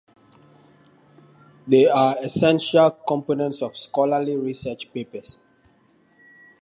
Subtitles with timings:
[1.67, 5.37] They are essential components of scholarly research papers.